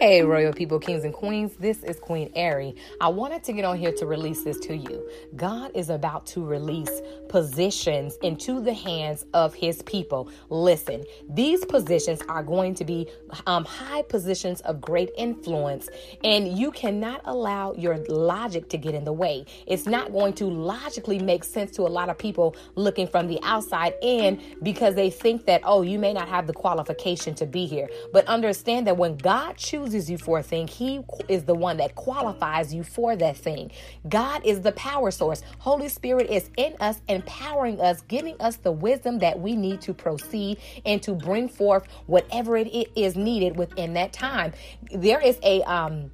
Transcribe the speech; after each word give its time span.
Hey, 0.00 0.22
royal 0.24 0.52
people, 0.52 0.80
kings 0.80 1.04
and 1.04 1.14
queens, 1.14 1.54
this 1.60 1.84
is 1.84 2.00
Queen 2.00 2.28
Ari. 2.34 2.74
I 3.00 3.08
wanted 3.08 3.44
to 3.44 3.52
get 3.52 3.64
on 3.64 3.78
here 3.78 3.92
to 3.92 4.06
release 4.06 4.42
this 4.42 4.58
to 4.60 4.76
you. 4.76 5.08
God 5.36 5.70
is 5.72 5.88
about 5.88 6.26
to 6.26 6.44
release 6.44 6.90
positions 7.28 8.16
into 8.20 8.60
the 8.60 8.74
hands 8.74 9.24
of 9.34 9.54
his 9.54 9.82
people. 9.82 10.28
Listen, 10.50 11.04
these 11.30 11.64
positions 11.64 12.20
are 12.28 12.42
going 12.42 12.74
to 12.74 12.84
be 12.84 13.08
um, 13.46 13.64
high 13.64 14.02
positions 14.02 14.60
of 14.62 14.80
great 14.80 15.10
influence, 15.16 15.88
and 16.24 16.58
you 16.58 16.72
cannot 16.72 17.20
allow 17.24 17.72
your 17.74 17.96
logic 18.08 18.68
to 18.70 18.76
get 18.76 18.94
in 18.94 19.04
the 19.04 19.12
way. 19.12 19.46
It's 19.68 19.86
not 19.86 20.10
going 20.10 20.32
to 20.34 20.46
logically 20.46 21.20
make 21.20 21.44
sense 21.44 21.70
to 21.76 21.82
a 21.82 21.88
lot 21.88 22.08
of 22.08 22.18
people 22.18 22.56
looking 22.74 23.06
from 23.06 23.28
the 23.28 23.38
outside 23.44 23.94
in 24.02 24.42
because 24.60 24.96
they 24.96 25.08
think 25.08 25.46
that, 25.46 25.60
oh, 25.64 25.82
you 25.82 26.00
may 26.00 26.12
not 26.12 26.28
have 26.28 26.48
the 26.48 26.52
qualification 26.52 27.32
to 27.36 27.46
be 27.46 27.64
here. 27.64 27.88
But 28.12 28.26
understand 28.26 28.88
that 28.88 28.96
when 28.96 29.16
God 29.16 29.56
chooses 29.56 29.83
you 29.92 30.16
for 30.16 30.38
a 30.38 30.42
thing, 30.42 30.68
He 30.68 31.02
is 31.28 31.44
the 31.44 31.54
one 31.54 31.76
that 31.78 31.94
qualifies 31.94 32.72
you 32.72 32.82
for 32.82 33.16
that 33.16 33.36
thing. 33.36 33.70
God 34.08 34.44
is 34.44 34.62
the 34.62 34.72
power 34.72 35.10
source. 35.10 35.42
Holy 35.58 35.88
Spirit 35.88 36.30
is 36.30 36.48
in 36.56 36.74
us, 36.80 37.00
empowering 37.08 37.80
us, 37.80 38.00
giving 38.02 38.40
us 38.40 38.56
the 38.56 38.72
wisdom 38.72 39.18
that 39.18 39.40
we 39.40 39.56
need 39.56 39.80
to 39.82 39.92
proceed 39.92 40.58
and 40.86 41.02
to 41.02 41.12
bring 41.12 41.48
forth 41.48 41.86
whatever 42.06 42.56
it 42.56 42.90
is 42.96 43.16
needed 43.16 43.56
within 43.56 43.94
that 43.94 44.12
time. 44.12 44.52
There 44.92 45.20
is 45.20 45.38
a 45.42 45.62
um 45.64 46.10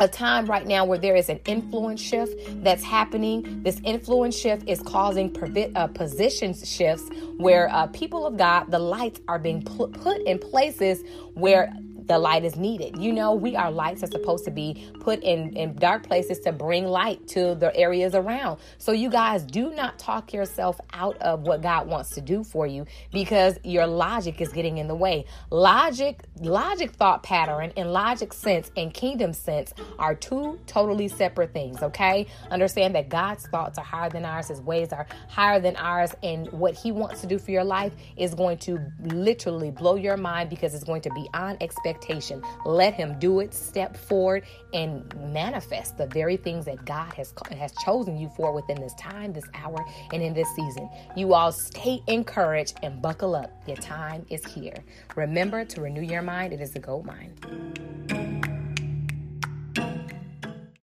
a 0.00 0.08
time 0.08 0.46
right 0.46 0.66
now 0.66 0.84
where 0.84 0.98
there 0.98 1.14
is 1.14 1.28
an 1.28 1.40
influence 1.44 2.00
shift 2.00 2.34
that's 2.64 2.82
happening. 2.82 3.62
This 3.62 3.80
influence 3.84 4.36
shift 4.36 4.66
is 4.68 4.80
causing 4.80 5.36
uh, 5.76 5.86
position 5.88 6.54
shifts 6.54 7.08
where 7.36 7.68
uh, 7.70 7.86
people 7.88 8.26
of 8.26 8.36
God, 8.38 8.70
the 8.70 8.78
lights 8.78 9.20
are 9.28 9.38
being 9.38 9.62
put 9.62 9.94
in 10.26 10.38
places 10.38 11.02
where 11.34 11.72
the 12.10 12.18
light 12.18 12.44
is 12.44 12.56
needed. 12.56 12.98
You 12.98 13.12
know, 13.12 13.34
we 13.34 13.54
are 13.54 13.70
lights 13.70 14.02
are 14.02 14.08
supposed 14.08 14.44
to 14.46 14.50
be 14.50 14.90
put 14.98 15.22
in, 15.22 15.56
in 15.56 15.76
dark 15.76 16.02
places 16.02 16.40
to 16.40 16.50
bring 16.50 16.84
light 16.84 17.28
to 17.28 17.54
the 17.54 17.74
areas 17.76 18.16
around. 18.16 18.58
So 18.78 18.90
you 18.90 19.08
guys 19.08 19.44
do 19.44 19.70
not 19.70 19.96
talk 19.96 20.32
yourself 20.32 20.80
out 20.92 21.16
of 21.18 21.42
what 21.42 21.62
God 21.62 21.86
wants 21.86 22.10
to 22.16 22.20
do 22.20 22.42
for 22.42 22.66
you 22.66 22.84
because 23.12 23.60
your 23.62 23.86
logic 23.86 24.40
is 24.40 24.48
getting 24.48 24.78
in 24.78 24.88
the 24.88 24.94
way. 24.96 25.24
Logic, 25.50 26.20
logic 26.40 26.90
thought 26.90 27.22
pattern 27.22 27.72
and 27.76 27.92
logic 27.92 28.32
sense 28.32 28.72
and 28.76 28.92
kingdom 28.92 29.32
sense 29.32 29.72
are 30.00 30.16
two 30.16 30.58
totally 30.66 31.06
separate 31.06 31.52
things, 31.52 31.80
okay? 31.80 32.26
Understand 32.50 32.96
that 32.96 33.08
God's 33.08 33.46
thoughts 33.46 33.78
are 33.78 33.84
higher 33.84 34.10
than 34.10 34.24
ours, 34.24 34.48
his 34.48 34.60
ways 34.60 34.92
are 34.92 35.06
higher 35.28 35.60
than 35.60 35.76
ours, 35.76 36.12
and 36.24 36.50
what 36.50 36.74
he 36.74 36.90
wants 36.90 37.20
to 37.20 37.28
do 37.28 37.38
for 37.38 37.52
your 37.52 37.62
life 37.62 37.92
is 38.16 38.34
going 38.34 38.58
to 38.58 38.80
literally 38.98 39.70
blow 39.70 39.94
your 39.94 40.16
mind 40.16 40.50
because 40.50 40.74
it's 40.74 40.82
going 40.82 41.02
to 41.02 41.10
be 41.10 41.28
unexpected 41.34 41.99
expectation. 42.00 42.42
Let 42.64 42.94
Him 42.94 43.18
do 43.18 43.40
it. 43.40 43.54
Step 43.54 43.96
forward 43.96 44.44
and 44.72 45.14
manifest 45.32 45.98
the 45.98 46.06
very 46.06 46.36
things 46.36 46.64
that 46.64 46.84
God 46.84 47.12
has 47.14 47.32
has 47.56 47.72
chosen 47.84 48.16
you 48.16 48.30
for 48.36 48.52
within 48.52 48.80
this 48.80 48.94
time, 48.94 49.32
this 49.32 49.44
hour, 49.54 49.84
and 50.12 50.22
in 50.22 50.34
this 50.34 50.48
season. 50.54 50.88
You 51.16 51.34
all 51.34 51.52
stay 51.52 52.02
encouraged 52.06 52.78
and 52.82 53.00
buckle 53.00 53.34
up. 53.34 53.50
Your 53.66 53.76
time 53.76 54.26
is 54.30 54.44
here. 54.44 54.84
Remember 55.16 55.64
to 55.64 55.80
renew 55.80 56.02
your 56.02 56.22
mind. 56.22 56.52
It 56.52 56.60
is 56.60 56.74
a 56.76 56.78
gold 56.78 57.06
mine. 57.06 58.09